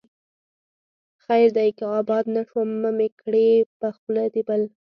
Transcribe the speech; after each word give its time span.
خير 1.25 1.47
دى 1.57 1.67
که 1.77 1.85
آباد 1.99 2.25
نه 2.35 2.41
شوم، 2.49 2.69
مه 2.81 2.89
مې 2.97 3.07
کړې 3.21 3.49
په 3.79 3.87
خوله 3.97 4.23
د 4.33 4.35
بل 4.47 4.61